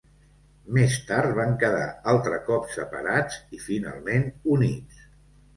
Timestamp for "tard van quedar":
1.09-1.83